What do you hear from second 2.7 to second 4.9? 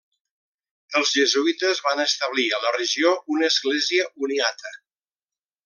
regió una Església uniata.